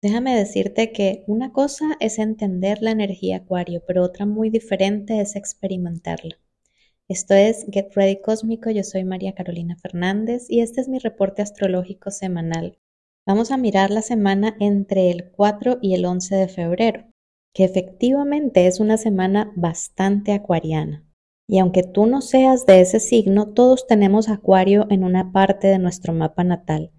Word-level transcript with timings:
Déjame 0.00 0.36
decirte 0.36 0.92
que 0.92 1.24
una 1.26 1.52
cosa 1.52 1.96
es 1.98 2.20
entender 2.20 2.82
la 2.82 2.92
energía 2.92 3.38
acuario, 3.38 3.82
pero 3.84 4.04
otra 4.04 4.26
muy 4.26 4.48
diferente 4.48 5.20
es 5.20 5.34
experimentarla. 5.34 6.38
Esto 7.08 7.34
es 7.34 7.66
Get 7.72 7.88
Ready 7.96 8.20
Cósmico, 8.20 8.70
yo 8.70 8.84
soy 8.84 9.02
María 9.02 9.34
Carolina 9.34 9.76
Fernández 9.76 10.46
y 10.48 10.60
este 10.60 10.80
es 10.80 10.88
mi 10.88 11.00
reporte 11.00 11.42
astrológico 11.42 12.12
semanal. 12.12 12.78
Vamos 13.26 13.50
a 13.50 13.56
mirar 13.56 13.90
la 13.90 14.02
semana 14.02 14.56
entre 14.60 15.10
el 15.10 15.32
4 15.32 15.78
y 15.82 15.94
el 15.94 16.04
11 16.04 16.36
de 16.36 16.48
febrero, 16.48 17.04
que 17.52 17.64
efectivamente 17.64 18.68
es 18.68 18.78
una 18.78 18.98
semana 18.98 19.52
bastante 19.56 20.32
acuariana. 20.32 21.04
Y 21.48 21.58
aunque 21.58 21.82
tú 21.82 22.06
no 22.06 22.20
seas 22.20 22.66
de 22.66 22.82
ese 22.82 23.00
signo, 23.00 23.52
todos 23.52 23.88
tenemos 23.88 24.28
acuario 24.28 24.86
en 24.90 25.02
una 25.02 25.32
parte 25.32 25.66
de 25.66 25.80
nuestro 25.80 26.12
mapa 26.12 26.44
natal. 26.44 26.92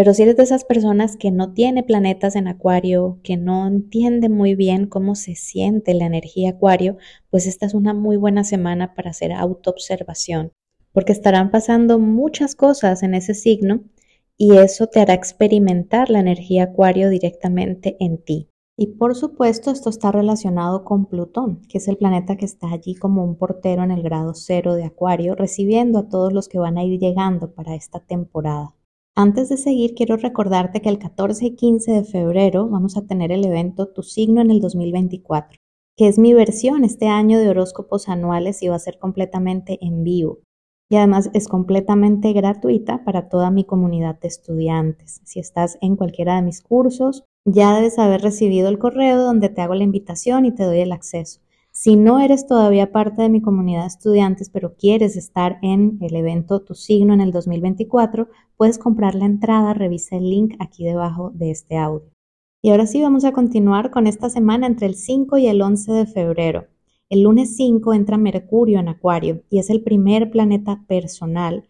Pero 0.00 0.14
si 0.14 0.22
eres 0.22 0.36
de 0.36 0.44
esas 0.44 0.64
personas 0.64 1.18
que 1.18 1.30
no 1.30 1.52
tiene 1.52 1.82
planetas 1.82 2.34
en 2.34 2.48
Acuario, 2.48 3.18
que 3.22 3.36
no 3.36 3.66
entiende 3.66 4.30
muy 4.30 4.54
bien 4.54 4.86
cómo 4.86 5.14
se 5.14 5.34
siente 5.34 5.92
la 5.92 6.06
energía 6.06 6.52
Acuario, 6.52 6.96
pues 7.28 7.46
esta 7.46 7.66
es 7.66 7.74
una 7.74 7.92
muy 7.92 8.16
buena 8.16 8.42
semana 8.42 8.94
para 8.94 9.10
hacer 9.10 9.30
autoobservación, 9.30 10.52
porque 10.92 11.12
estarán 11.12 11.50
pasando 11.50 11.98
muchas 11.98 12.54
cosas 12.54 13.02
en 13.02 13.14
ese 13.14 13.34
signo 13.34 13.82
y 14.38 14.56
eso 14.56 14.86
te 14.86 15.00
hará 15.00 15.12
experimentar 15.12 16.08
la 16.08 16.20
energía 16.20 16.62
Acuario 16.62 17.10
directamente 17.10 17.98
en 18.00 18.24
ti. 18.24 18.48
Y 18.78 18.86
por 18.96 19.14
supuesto 19.14 19.70
esto 19.70 19.90
está 19.90 20.12
relacionado 20.12 20.82
con 20.82 21.04
Plutón, 21.04 21.60
que 21.68 21.76
es 21.76 21.88
el 21.88 21.98
planeta 21.98 22.36
que 22.36 22.46
está 22.46 22.72
allí 22.72 22.94
como 22.94 23.22
un 23.22 23.36
portero 23.36 23.82
en 23.82 23.90
el 23.90 24.02
grado 24.02 24.32
cero 24.32 24.76
de 24.76 24.84
Acuario, 24.84 25.34
recibiendo 25.34 25.98
a 25.98 26.08
todos 26.08 26.32
los 26.32 26.48
que 26.48 26.58
van 26.58 26.78
a 26.78 26.84
ir 26.84 26.98
llegando 26.98 27.52
para 27.52 27.74
esta 27.74 28.00
temporada. 28.00 28.72
Antes 29.16 29.48
de 29.48 29.56
seguir, 29.56 29.94
quiero 29.94 30.16
recordarte 30.16 30.80
que 30.80 30.88
el 30.88 30.98
14 30.98 31.46
y 31.46 31.56
15 31.56 31.92
de 31.92 32.04
febrero 32.04 32.68
vamos 32.68 32.96
a 32.96 33.06
tener 33.06 33.32
el 33.32 33.44
evento 33.44 33.88
Tu 33.88 34.02
signo 34.02 34.40
en 34.40 34.50
el 34.50 34.60
2024, 34.60 35.58
que 35.96 36.06
es 36.06 36.18
mi 36.18 36.32
versión 36.32 36.84
este 36.84 37.08
año 37.08 37.38
de 37.38 37.48
horóscopos 37.48 38.08
anuales 38.08 38.62
y 38.62 38.68
va 38.68 38.76
a 38.76 38.78
ser 38.80 38.98
completamente 38.98 39.78
en 39.82 40.04
vivo. 40.04 40.38
Y 40.88 40.96
además 40.96 41.30
es 41.34 41.48
completamente 41.48 42.32
gratuita 42.32 43.04
para 43.04 43.28
toda 43.28 43.50
mi 43.50 43.64
comunidad 43.64 44.18
de 44.20 44.28
estudiantes. 44.28 45.20
Si 45.24 45.40
estás 45.40 45.76
en 45.80 45.96
cualquiera 45.96 46.36
de 46.36 46.42
mis 46.42 46.62
cursos, 46.62 47.24
ya 47.44 47.74
debes 47.74 47.98
haber 47.98 48.22
recibido 48.22 48.68
el 48.68 48.78
correo 48.78 49.18
donde 49.18 49.48
te 49.48 49.60
hago 49.60 49.74
la 49.74 49.84
invitación 49.84 50.46
y 50.46 50.52
te 50.52 50.64
doy 50.64 50.80
el 50.80 50.92
acceso. 50.92 51.40
Si 51.82 51.96
no 51.96 52.20
eres 52.20 52.46
todavía 52.46 52.92
parte 52.92 53.22
de 53.22 53.30
mi 53.30 53.40
comunidad 53.40 53.80
de 53.80 53.86
estudiantes, 53.86 54.50
pero 54.50 54.74
quieres 54.74 55.16
estar 55.16 55.58
en 55.62 55.96
el 56.02 56.14
evento 56.14 56.60
Tu 56.60 56.74
signo 56.74 57.14
en 57.14 57.22
el 57.22 57.32
2024, 57.32 58.28
puedes 58.58 58.76
comprar 58.76 59.14
la 59.14 59.24
entrada, 59.24 59.72
revisa 59.72 60.18
el 60.18 60.28
link 60.28 60.56
aquí 60.58 60.84
debajo 60.84 61.30
de 61.32 61.50
este 61.50 61.78
audio. 61.78 62.12
Y 62.62 62.68
ahora 62.68 62.86
sí 62.86 63.00
vamos 63.00 63.24
a 63.24 63.32
continuar 63.32 63.90
con 63.90 64.06
esta 64.06 64.28
semana 64.28 64.66
entre 64.66 64.88
el 64.88 64.94
5 64.94 65.38
y 65.38 65.46
el 65.46 65.62
11 65.62 65.90
de 65.90 66.04
febrero. 66.04 66.66
El 67.08 67.22
lunes 67.22 67.56
5 67.56 67.94
entra 67.94 68.18
Mercurio 68.18 68.78
en 68.78 68.88
Acuario 68.88 69.40
y 69.48 69.58
es 69.58 69.70
el 69.70 69.82
primer 69.82 70.30
planeta 70.30 70.84
personal 70.86 71.66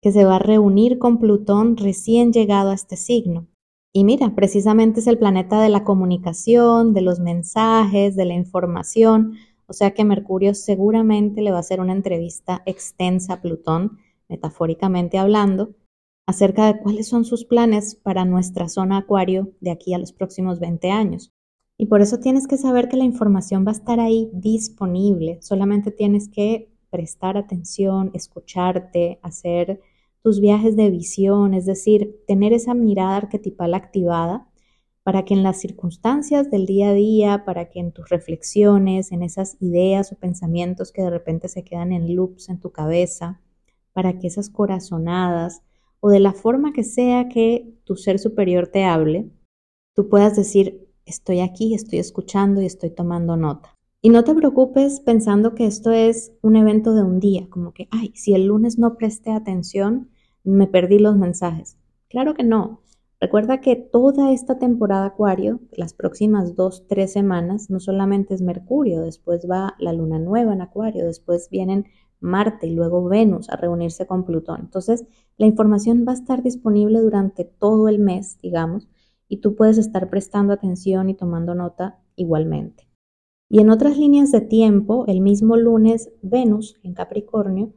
que 0.00 0.10
se 0.10 0.24
va 0.24 0.36
a 0.36 0.38
reunir 0.38 0.98
con 0.98 1.18
Plutón 1.18 1.76
recién 1.76 2.32
llegado 2.32 2.70
a 2.70 2.74
este 2.74 2.96
signo. 2.96 3.46
Y 3.92 4.04
mira, 4.04 4.34
precisamente 4.34 5.00
es 5.00 5.06
el 5.06 5.18
planeta 5.18 5.60
de 5.60 5.68
la 5.68 5.84
comunicación, 5.84 6.94
de 6.94 7.02
los 7.02 7.18
mensajes, 7.18 8.14
de 8.14 8.24
la 8.24 8.34
información, 8.34 9.34
o 9.70 9.72
sea 9.72 9.92
que 9.92 10.04
Mercurio 10.04 10.52
seguramente 10.52 11.42
le 11.42 11.52
va 11.52 11.58
a 11.58 11.60
hacer 11.60 11.80
una 11.80 11.92
entrevista 11.92 12.60
extensa 12.66 13.34
a 13.34 13.40
Plutón, 13.40 13.98
metafóricamente 14.28 15.16
hablando, 15.16 15.76
acerca 16.26 16.66
de 16.66 16.80
cuáles 16.80 17.06
son 17.06 17.24
sus 17.24 17.44
planes 17.44 17.94
para 17.94 18.24
nuestra 18.24 18.68
zona 18.68 18.98
acuario 18.98 19.52
de 19.60 19.70
aquí 19.70 19.94
a 19.94 19.98
los 19.98 20.12
próximos 20.12 20.58
20 20.58 20.90
años. 20.90 21.32
Y 21.78 21.86
por 21.86 22.00
eso 22.00 22.18
tienes 22.18 22.48
que 22.48 22.56
saber 22.56 22.88
que 22.88 22.96
la 22.96 23.04
información 23.04 23.64
va 23.64 23.70
a 23.70 23.78
estar 23.78 24.00
ahí 24.00 24.28
disponible, 24.32 25.38
solamente 25.40 25.92
tienes 25.92 26.28
que 26.28 26.68
prestar 26.90 27.36
atención, 27.36 28.10
escucharte, 28.12 29.20
hacer 29.22 29.80
tus 30.24 30.40
viajes 30.40 30.74
de 30.74 30.90
visión, 30.90 31.54
es 31.54 31.64
decir, 31.64 32.16
tener 32.26 32.52
esa 32.52 32.74
mirada 32.74 33.18
arquetipal 33.18 33.74
activada 33.74 34.49
para 35.10 35.24
que 35.24 35.34
en 35.34 35.42
las 35.42 35.58
circunstancias 35.58 36.52
del 36.52 36.66
día 36.66 36.90
a 36.90 36.94
día, 36.94 37.44
para 37.44 37.68
que 37.68 37.80
en 37.80 37.90
tus 37.90 38.08
reflexiones, 38.10 39.10
en 39.10 39.24
esas 39.24 39.56
ideas 39.58 40.12
o 40.12 40.16
pensamientos 40.16 40.92
que 40.92 41.02
de 41.02 41.10
repente 41.10 41.48
se 41.48 41.64
quedan 41.64 41.90
en 41.90 42.14
loops 42.14 42.48
en 42.48 42.60
tu 42.60 42.70
cabeza, 42.70 43.40
para 43.92 44.20
que 44.20 44.28
esas 44.28 44.50
corazonadas 44.50 45.62
o 45.98 46.10
de 46.10 46.20
la 46.20 46.32
forma 46.32 46.72
que 46.72 46.84
sea 46.84 47.28
que 47.28 47.74
tu 47.82 47.96
ser 47.96 48.20
superior 48.20 48.68
te 48.68 48.84
hable, 48.84 49.28
tú 49.96 50.08
puedas 50.08 50.36
decir, 50.36 50.86
estoy 51.04 51.40
aquí, 51.40 51.74
estoy 51.74 51.98
escuchando 51.98 52.62
y 52.62 52.66
estoy 52.66 52.90
tomando 52.90 53.36
nota. 53.36 53.74
Y 54.00 54.10
no 54.10 54.22
te 54.22 54.32
preocupes 54.36 55.00
pensando 55.00 55.56
que 55.56 55.66
esto 55.66 55.90
es 55.90 56.30
un 56.40 56.54
evento 56.54 56.94
de 56.94 57.02
un 57.02 57.18
día, 57.18 57.48
como 57.50 57.72
que, 57.74 57.88
ay, 57.90 58.12
si 58.14 58.32
el 58.32 58.46
lunes 58.46 58.78
no 58.78 58.96
presté 58.96 59.32
atención, 59.32 60.08
me 60.44 60.68
perdí 60.68 61.00
los 61.00 61.16
mensajes. 61.16 61.78
Claro 62.08 62.34
que 62.34 62.44
no. 62.44 62.80
Recuerda 63.20 63.60
que 63.60 63.76
toda 63.76 64.32
esta 64.32 64.58
temporada 64.58 65.04
Acuario, 65.04 65.60
las 65.72 65.92
próximas 65.92 66.56
dos, 66.56 66.86
tres 66.88 67.12
semanas, 67.12 67.68
no 67.68 67.78
solamente 67.78 68.32
es 68.32 68.40
Mercurio, 68.40 69.02
después 69.02 69.46
va 69.48 69.74
la 69.78 69.92
luna 69.92 70.18
nueva 70.18 70.54
en 70.54 70.62
Acuario, 70.62 71.04
después 71.04 71.50
vienen 71.50 71.84
Marte 72.18 72.66
y 72.66 72.74
luego 72.74 73.04
Venus 73.04 73.50
a 73.50 73.56
reunirse 73.56 74.06
con 74.06 74.24
Plutón. 74.24 74.60
Entonces, 74.60 75.04
la 75.36 75.44
información 75.44 76.06
va 76.08 76.12
a 76.12 76.14
estar 76.14 76.42
disponible 76.42 77.00
durante 77.00 77.44
todo 77.44 77.88
el 77.88 77.98
mes, 77.98 78.38
digamos, 78.40 78.88
y 79.28 79.42
tú 79.42 79.54
puedes 79.54 79.76
estar 79.76 80.08
prestando 80.08 80.54
atención 80.54 81.10
y 81.10 81.14
tomando 81.14 81.54
nota 81.54 81.98
igualmente. 82.16 82.88
Y 83.50 83.60
en 83.60 83.68
otras 83.68 83.98
líneas 83.98 84.32
de 84.32 84.40
tiempo, 84.40 85.04
el 85.08 85.20
mismo 85.20 85.56
lunes, 85.56 86.10
Venus 86.22 86.78
en 86.82 86.94
Capricornio 86.94 87.74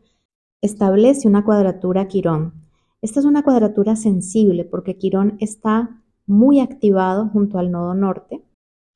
establece 0.61 1.27
una 1.27 1.43
cuadratura 1.43 2.07
Quirón. 2.07 2.62
Esta 3.03 3.19
es 3.19 3.25
una 3.25 3.43
cuadratura 3.43 3.97
sensible 3.97 4.63
porque 4.63 4.97
Quirón 4.97 5.35
está 5.41 6.01
muy 6.25 6.61
activado 6.61 7.27
junto 7.27 7.57
al 7.57 7.69
nodo 7.69 7.93
norte, 7.93 8.41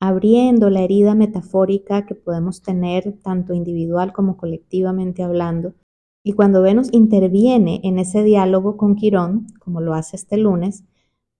abriendo 0.00 0.70
la 0.70 0.80
herida 0.80 1.14
metafórica 1.14 2.06
que 2.06 2.14
podemos 2.14 2.62
tener 2.62 3.18
tanto 3.22 3.52
individual 3.52 4.14
como 4.14 4.38
colectivamente 4.38 5.22
hablando. 5.22 5.74
Y 6.24 6.32
cuando 6.32 6.62
Venus 6.62 6.88
interviene 6.90 7.82
en 7.84 7.98
ese 7.98 8.22
diálogo 8.22 8.78
con 8.78 8.96
Quirón, 8.96 9.46
como 9.58 9.82
lo 9.82 9.92
hace 9.92 10.16
este 10.16 10.38
lunes, 10.38 10.84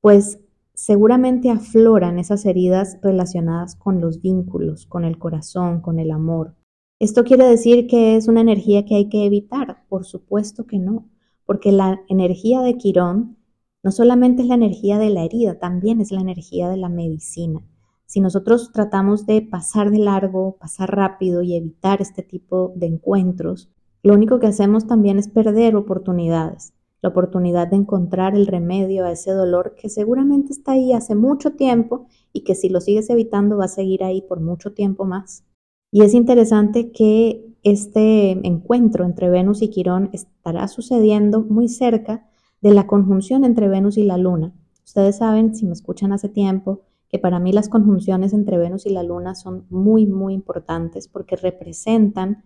pues 0.03 0.39
seguramente 0.75 1.49
afloran 1.49 2.19
esas 2.19 2.45
heridas 2.45 2.99
relacionadas 3.01 3.77
con 3.77 4.03
los 4.03 4.21
vínculos, 4.21 4.85
con 4.85 5.07
el 5.07 5.19
corazón, 5.19 5.81
con 5.81 5.99
el 5.99 6.11
amor. 6.11 6.55
¿Esto 7.01 7.25
quiere 7.25 7.47
decir 7.47 7.87
que 7.87 8.17
es 8.17 8.29
una 8.29 8.43
energía 8.43 8.85
que 8.85 8.97
hay 8.97 9.09
que 9.09 9.25
evitar? 9.25 9.87
Por 9.89 10.05
supuesto 10.05 10.67
que 10.67 10.79
no, 10.79 11.09
porque 11.49 11.73
la 11.73 12.03
energía 12.09 12.61
de 12.61 12.77
Quirón 12.77 13.39
no 13.83 13.91
solamente 13.91 14.43
es 14.43 14.49
la 14.49 14.57
energía 14.57 14.99
de 14.99 15.09
la 15.09 15.25
herida, 15.25 15.59
también 15.59 16.03
es 16.03 16.13
la 16.13 16.21
energía 16.21 16.69
de 16.69 16.77
la 16.77 16.91
medicina. 16.91 17.67
Si 18.05 18.21
nosotros 18.21 18.71
tratamos 18.71 19.25
de 19.25 19.41
pasar 19.41 19.91
de 19.91 19.99
largo, 19.99 20.59
pasar 20.61 20.95
rápido 20.95 21.41
y 21.41 21.57
evitar 21.57 22.03
este 22.03 22.23
tipo 22.23 22.75
de 22.77 22.85
encuentros, 22.85 23.71
lo 24.03 24.13
único 24.13 24.39
que 24.41 24.49
hacemos 24.49 24.87
también 24.87 25.19
es 25.19 25.29
perder 25.29 25.75
oportunidades 25.75 26.75
la 27.01 27.11
oportunidad 27.11 27.69
de 27.69 27.77
encontrar 27.77 28.35
el 28.35 28.47
remedio 28.47 29.05
a 29.05 29.13
ese 29.13 29.31
dolor 29.31 29.75
que 29.77 29.89
seguramente 29.89 30.53
está 30.53 30.73
ahí 30.73 30.93
hace 30.93 31.15
mucho 31.15 31.53
tiempo 31.53 32.07
y 32.33 32.43
que 32.43 32.55
si 32.55 32.69
lo 32.69 32.81
sigues 32.81 33.09
evitando 33.11 33.57
va 33.57 33.67
a 33.67 33.69
seguir 33.69 34.03
ahí 34.03 34.23
por 34.23 34.41
mucho 34.41 34.73
tiempo 34.73 35.05
más. 35.05 35.45
Y 35.93 36.03
es 36.03 36.13
interesante 36.13 36.91
que 36.91 37.48
este 37.63 38.33
encuentro 38.47 39.05
entre 39.05 39.31
Venus 39.31 39.63
y 39.63 39.69
Quirón 39.69 40.11
estará 40.13 40.69
sucediendo 40.69 41.41
muy 41.41 41.69
cerca 41.69 42.27
de 42.61 42.73
la 42.73 42.87
conjunción 42.87 43.45
entre 43.45 43.69
Venus 43.69 43.97
y 43.99 44.05
la 44.05 44.19
Luna. 44.19 44.53
Ustedes 44.85 45.19
saben, 45.19 45.55
si 45.55 45.67
me 45.67 45.73
escuchan 45.73 46.13
hace 46.13 46.29
tiempo, 46.29 46.83
que 47.09 47.19
para 47.19 47.39
mí 47.39 47.53
las 47.53 47.69
conjunciones 47.69 48.33
entre 48.33 48.59
Venus 48.59 48.87
y 48.87 48.91
la 48.91 49.03
Luna 49.03 49.35
son 49.35 49.67
muy, 49.71 50.07
muy 50.07 50.35
importantes 50.35 51.09
porque 51.09 51.37
representan 51.37 52.45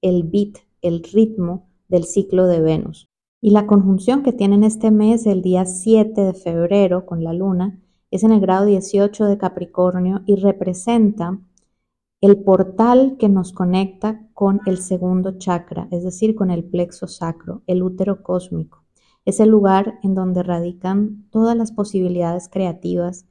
el 0.00 0.24
beat, 0.24 0.58
el 0.82 1.02
ritmo 1.02 1.68
del 1.88 2.04
ciclo 2.04 2.46
de 2.46 2.60
Venus. 2.60 3.08
Y 3.40 3.50
la 3.50 3.66
conjunción 3.66 4.22
que 4.22 4.32
tienen 4.32 4.64
este 4.64 4.90
mes, 4.90 5.26
el 5.26 5.42
día 5.42 5.64
7 5.64 6.20
de 6.20 6.34
febrero 6.34 7.06
con 7.06 7.24
la 7.24 7.32
luna, 7.32 7.80
es 8.10 8.22
en 8.24 8.32
el 8.32 8.40
grado 8.40 8.66
18 8.66 9.24
de 9.26 9.38
Capricornio 9.38 10.22
y 10.26 10.36
representa 10.36 11.38
el 12.20 12.42
portal 12.42 13.16
que 13.18 13.30
nos 13.30 13.52
conecta 13.52 14.26
con 14.34 14.60
el 14.66 14.78
segundo 14.78 15.38
chakra, 15.38 15.88
es 15.90 16.04
decir, 16.04 16.34
con 16.34 16.50
el 16.50 16.64
plexo 16.64 17.06
sacro, 17.08 17.62
el 17.66 17.82
útero 17.82 18.22
cósmico. 18.22 18.84
Es 19.24 19.40
el 19.40 19.48
lugar 19.48 19.98
en 20.02 20.14
donde 20.14 20.42
radican 20.42 21.26
todas 21.30 21.56
las 21.56 21.72
posibilidades 21.72 22.48
creativas, 22.50 23.26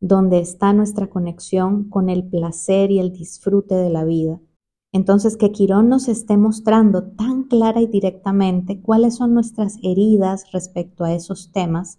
donde 0.00 0.38
está 0.38 0.72
nuestra 0.72 1.08
conexión 1.08 1.90
con 1.90 2.08
el 2.08 2.24
placer 2.24 2.90
y 2.90 3.00
el 3.00 3.12
disfrute 3.12 3.74
de 3.74 3.90
la 3.90 4.04
vida. 4.04 4.40
Entonces, 4.92 5.36
que 5.36 5.52
Quirón 5.52 5.88
nos 5.88 6.08
esté 6.08 6.36
mostrando 6.36 7.04
tan 7.04 7.44
clara 7.44 7.80
y 7.80 7.86
directamente 7.86 8.80
cuáles 8.80 9.16
son 9.16 9.34
nuestras 9.34 9.78
heridas 9.82 10.50
respecto 10.52 11.04
a 11.04 11.12
esos 11.14 11.52
temas, 11.52 11.98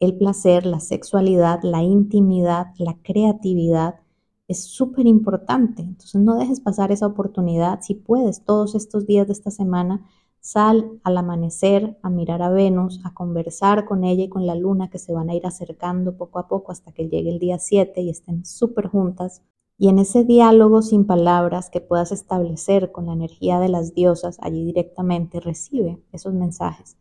el 0.00 0.16
placer, 0.16 0.66
la 0.66 0.80
sexualidad, 0.80 1.60
la 1.62 1.82
intimidad, 1.82 2.66
la 2.78 2.98
creatividad 3.02 4.03
es 4.48 4.64
súper 4.64 5.06
importante. 5.06 5.82
Entonces 5.82 6.20
no 6.20 6.36
dejes 6.36 6.60
pasar 6.60 6.92
esa 6.92 7.06
oportunidad. 7.06 7.80
Si 7.82 7.94
puedes, 7.94 8.44
todos 8.44 8.74
estos 8.74 9.06
días 9.06 9.26
de 9.26 9.32
esta 9.32 9.50
semana, 9.50 10.04
sal 10.40 11.00
al 11.04 11.16
amanecer 11.16 11.98
a 12.02 12.10
mirar 12.10 12.42
a 12.42 12.50
Venus, 12.50 13.00
a 13.04 13.14
conversar 13.14 13.86
con 13.86 14.04
ella 14.04 14.24
y 14.24 14.28
con 14.28 14.46
la 14.46 14.54
luna 14.54 14.90
que 14.90 14.98
se 14.98 15.14
van 15.14 15.30
a 15.30 15.34
ir 15.34 15.46
acercando 15.46 16.18
poco 16.18 16.38
a 16.38 16.48
poco 16.48 16.70
hasta 16.70 16.92
que 16.92 17.08
llegue 17.08 17.30
el 17.30 17.38
día 17.38 17.58
7 17.58 18.02
y 18.02 18.10
estén 18.10 18.44
súper 18.44 18.88
juntas. 18.88 19.42
Y 19.78 19.88
en 19.88 19.98
ese 19.98 20.22
diálogo 20.24 20.82
sin 20.82 21.06
palabras 21.06 21.70
que 21.70 21.80
puedas 21.80 22.12
establecer 22.12 22.92
con 22.92 23.06
la 23.06 23.14
energía 23.14 23.58
de 23.58 23.70
las 23.70 23.94
diosas, 23.94 24.36
allí 24.40 24.64
directamente 24.64 25.40
recibe 25.40 25.98
esos 26.12 26.34
mensajes. 26.34 26.96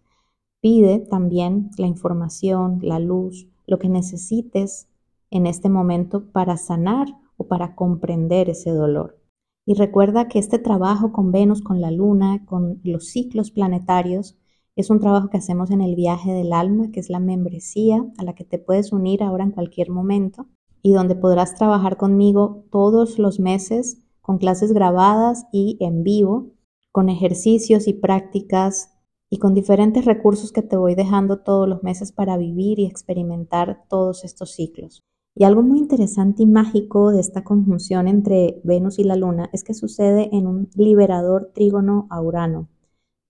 Pide 0.62 1.00
también 1.00 1.70
la 1.78 1.88
información, 1.88 2.80
la 2.82 3.00
luz, 3.00 3.48
lo 3.68 3.78
que 3.78 3.90
necesites 3.90 4.88
en 5.30 5.46
este 5.46 5.68
momento 5.68 6.32
para 6.32 6.56
sanar 6.56 7.08
o 7.38 7.48
para 7.48 7.76
comprender 7.76 8.50
ese 8.50 8.72
dolor. 8.72 9.20
Y 9.66 9.76
recuerda 9.76 10.28
que 10.28 10.40
este 10.40 10.60
trabajo 10.60 11.12
con 11.12 11.32
Venus, 11.32 11.62
con 11.62 11.80
la 11.80 11.92
Luna, 11.92 12.46
con 12.46 12.82
los 12.84 13.08
ciclos 13.08 13.52
planetarios, 13.52 14.38
es 14.76 14.90
un 14.90 15.00
trabajo 15.00 15.30
que 15.30 15.38
hacemos 15.38 15.72
en 15.72 15.82
el 15.82 15.96
viaje 15.96 16.32
del 16.32 16.52
alma, 16.52 16.92
que 16.92 17.00
es 17.00 17.10
la 17.10 17.20
membresía 17.20 18.06
a 18.18 18.24
la 18.24 18.34
que 18.34 18.44
te 18.44 18.60
puedes 18.60 18.92
unir 18.92 19.24
ahora 19.24 19.44
en 19.44 19.52
cualquier 19.52 19.90
momento 19.90 20.48
y 20.82 20.92
donde 20.92 21.16
podrás 21.16 21.56
trabajar 21.56 21.96
conmigo 21.96 22.66
todos 22.72 23.20
los 23.20 23.40
meses 23.40 24.00
con 24.22 24.38
clases 24.38 24.74
grabadas 24.74 25.46
y 25.52 25.78
en 25.80 26.04
vivo, 26.04 26.52
con 26.92 27.10
ejercicios 27.10 27.88
y 27.88 27.94
prácticas 27.94 28.94
y 29.30 29.38
con 29.38 29.54
diferentes 29.54 30.06
recursos 30.06 30.52
que 30.52 30.62
te 30.62 30.78
voy 30.78 30.96
dejando 30.96 31.40
todos 31.40 31.68
los 31.68 31.84
meses 31.84 32.12
para 32.12 32.38
vivir 32.38 32.80
y 32.80 32.86
experimentar 32.86 33.84
todos 33.90 34.24
estos 34.24 34.52
ciclos. 34.52 35.02
Y 35.36 35.46
algo 35.46 35.64
muy 35.64 35.80
interesante 35.80 36.44
y 36.44 36.46
mágico 36.46 37.12
de 37.12 37.20
esta 37.20 37.44
conjunción 37.44 38.08
entre 38.08 38.62
Venus 38.64 39.00
y 39.00 39.04
la 39.04 39.16
Luna 39.16 39.50
es 39.52 39.64
que 39.64 39.74
sucede 39.74 40.30
en 40.32 40.46
un 40.46 40.70
liberador 40.76 41.52
trígono 41.54 42.08
a 42.12 42.22
Urano. 42.22 42.70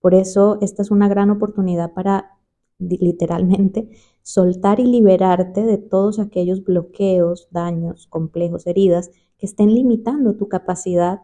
Por 0.00 0.14
eso 0.14 0.58
esta 0.60 0.82
es 0.82 0.90
una 0.90 1.08
gran 1.08 1.30
oportunidad 1.30 1.94
para 1.94 2.38
literalmente 2.78 3.88
soltar 4.22 4.80
y 4.80 4.86
liberarte 4.86 5.62
de 5.62 5.78
todos 5.78 6.18
aquellos 6.18 6.62
bloqueos, 6.62 7.48
daños, 7.50 8.06
complejos, 8.08 8.66
heridas 8.66 9.10
que 9.38 9.46
estén 9.46 9.74
limitando 9.74 10.36
tu 10.36 10.48
capacidad 10.48 11.22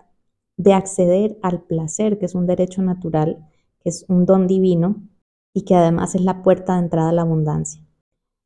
de 0.56 0.72
acceder 0.72 1.38
al 1.42 1.62
placer, 1.62 2.18
que 2.18 2.26
es 2.26 2.34
un 2.34 2.46
derecho 2.46 2.82
natural 2.82 3.46
que 3.80 3.88
es 3.88 4.04
un 4.08 4.26
don 4.26 4.46
divino 4.46 5.02
y 5.54 5.64
que 5.64 5.74
además 5.74 6.14
es 6.14 6.22
la 6.22 6.42
puerta 6.42 6.74
de 6.74 6.80
entrada 6.80 7.10
a 7.10 7.12
la 7.12 7.22
abundancia. 7.22 7.82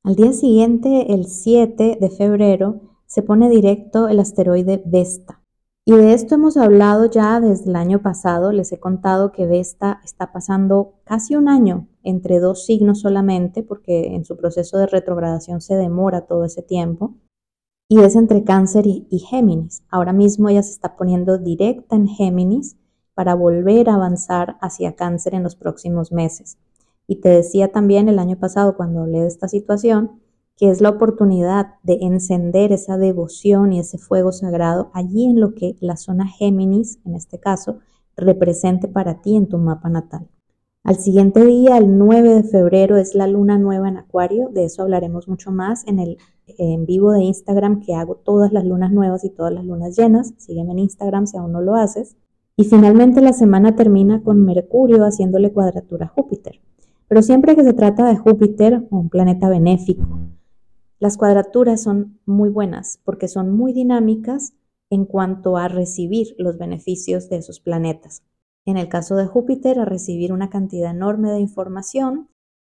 Al 0.06 0.16
día 0.16 0.34
siguiente, 0.34 1.14
el 1.14 1.24
7 1.24 1.96
de 1.98 2.10
febrero, 2.10 2.82
se 3.06 3.22
pone 3.22 3.48
directo 3.48 4.06
el 4.06 4.20
asteroide 4.20 4.82
Vesta. 4.84 5.40
Y 5.86 5.92
de 5.92 6.12
esto 6.12 6.34
hemos 6.34 6.58
hablado 6.58 7.06
ya 7.06 7.40
desde 7.40 7.70
el 7.70 7.76
año 7.76 8.02
pasado. 8.02 8.52
Les 8.52 8.70
he 8.72 8.78
contado 8.78 9.32
que 9.32 9.46
Vesta 9.46 10.02
está 10.04 10.30
pasando 10.30 10.96
casi 11.04 11.36
un 11.36 11.48
año 11.48 11.88
entre 12.02 12.38
dos 12.38 12.66
signos 12.66 13.00
solamente, 13.00 13.62
porque 13.62 14.14
en 14.14 14.26
su 14.26 14.36
proceso 14.36 14.76
de 14.76 14.88
retrogradación 14.88 15.62
se 15.62 15.74
demora 15.74 16.26
todo 16.26 16.44
ese 16.44 16.60
tiempo. 16.60 17.14
Y 17.88 18.00
es 18.00 18.14
entre 18.14 18.44
Cáncer 18.44 18.86
y, 18.86 19.06
y 19.08 19.20
Géminis. 19.20 19.84
Ahora 19.88 20.12
mismo 20.12 20.50
ella 20.50 20.62
se 20.62 20.72
está 20.72 20.96
poniendo 20.96 21.38
directa 21.38 21.96
en 21.96 22.08
Géminis 22.08 22.76
para 23.14 23.34
volver 23.34 23.88
a 23.88 23.94
avanzar 23.94 24.58
hacia 24.60 24.96
cáncer 24.96 25.34
en 25.34 25.44
los 25.44 25.56
próximos 25.56 26.12
meses. 26.12 26.58
Y 27.06 27.16
te 27.16 27.28
decía 27.28 27.72
también 27.72 28.08
el 28.08 28.18
año 28.18 28.38
pasado 28.38 28.76
cuando 28.76 29.00
hablé 29.00 29.20
de 29.20 29.28
esta 29.28 29.48
situación 29.48 30.20
que 30.56 30.70
es 30.70 30.80
la 30.80 30.90
oportunidad 30.90 31.74
de 31.82 31.98
encender 32.02 32.72
esa 32.72 32.96
devoción 32.96 33.72
y 33.72 33.80
ese 33.80 33.98
fuego 33.98 34.30
sagrado 34.30 34.90
allí 34.94 35.24
en 35.24 35.40
lo 35.40 35.54
que 35.54 35.76
la 35.80 35.96
zona 35.96 36.28
Géminis, 36.28 37.00
en 37.04 37.16
este 37.16 37.40
caso, 37.40 37.78
represente 38.16 38.86
para 38.86 39.20
ti 39.20 39.34
en 39.34 39.48
tu 39.48 39.58
mapa 39.58 39.88
natal. 39.88 40.28
Al 40.84 40.96
siguiente 40.96 41.44
día, 41.44 41.78
el 41.78 41.98
9 41.98 42.34
de 42.34 42.44
febrero, 42.44 42.98
es 42.98 43.14
la 43.14 43.26
luna 43.26 43.58
nueva 43.58 43.88
en 43.88 43.96
Acuario. 43.96 44.50
De 44.50 44.64
eso 44.64 44.82
hablaremos 44.82 45.28
mucho 45.28 45.50
más 45.50 45.86
en 45.86 45.98
el 45.98 46.18
en 46.46 46.84
vivo 46.84 47.10
de 47.12 47.22
Instagram 47.22 47.80
que 47.80 47.94
hago 47.94 48.16
todas 48.16 48.52
las 48.52 48.66
lunas 48.66 48.92
nuevas 48.92 49.24
y 49.24 49.30
todas 49.30 49.52
las 49.52 49.64
lunas 49.64 49.96
llenas. 49.96 50.34
Sígueme 50.36 50.72
en 50.72 50.80
Instagram 50.80 51.26
si 51.26 51.38
aún 51.38 51.52
no 51.52 51.62
lo 51.62 51.74
haces. 51.74 52.16
Y 52.54 52.64
finalmente 52.64 53.22
la 53.22 53.32
semana 53.32 53.74
termina 53.74 54.22
con 54.22 54.44
Mercurio 54.44 55.04
haciéndole 55.04 55.52
cuadratura 55.52 56.06
a 56.06 56.10
Júpiter. 56.10 56.60
Pero 57.08 57.22
siempre 57.22 57.54
que 57.54 57.64
se 57.64 57.74
trata 57.74 58.06
de 58.06 58.16
Júpiter, 58.16 58.86
un 58.90 59.08
planeta 59.08 59.48
benéfico, 59.48 60.18
las 60.98 61.16
cuadraturas 61.18 61.82
son 61.82 62.18
muy 62.24 62.48
buenas 62.48 63.00
porque 63.04 63.28
son 63.28 63.54
muy 63.54 63.72
dinámicas 63.72 64.54
en 64.90 65.04
cuanto 65.04 65.56
a 65.56 65.68
recibir 65.68 66.34
los 66.38 66.56
beneficios 66.56 67.28
de 67.28 67.36
esos 67.36 67.60
planetas. 67.60 68.22
En 68.64 68.78
el 68.78 68.88
caso 68.88 69.16
de 69.16 69.26
Júpiter, 69.26 69.78
a 69.78 69.84
recibir 69.84 70.32
una 70.32 70.48
cantidad 70.48 70.90
enorme 70.90 71.30
de 71.30 71.40
información 71.40 72.28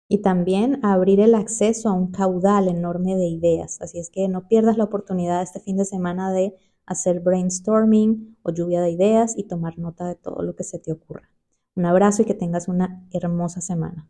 y 0.08 0.18
también 0.18 0.84
a 0.84 0.94
abrir 0.94 1.20
el 1.20 1.34
acceso 1.34 1.88
a 1.88 1.92
un 1.92 2.10
caudal 2.10 2.68
enorme 2.68 3.14
de 3.14 3.26
ideas. 3.26 3.80
Así 3.80 3.98
es 3.98 4.10
que 4.10 4.28
no 4.28 4.48
pierdas 4.48 4.76
la 4.76 4.84
oportunidad 4.84 5.42
este 5.42 5.60
fin 5.60 5.76
de 5.76 5.84
semana 5.84 6.32
de 6.32 6.54
hacer 6.86 7.20
brainstorming 7.20 8.36
o 8.42 8.50
lluvia 8.50 8.80
de 8.80 8.90
ideas 8.90 9.34
y 9.36 9.44
tomar 9.44 9.78
nota 9.78 10.06
de 10.06 10.16
todo 10.16 10.42
lo 10.42 10.56
que 10.56 10.64
se 10.64 10.78
te 10.78 10.92
ocurra. 10.92 11.30
Un 11.76 11.86
abrazo 11.86 12.22
y 12.22 12.24
que 12.24 12.34
tengas 12.34 12.68
una 12.68 13.06
hermosa 13.12 13.60
semana. 13.60 14.02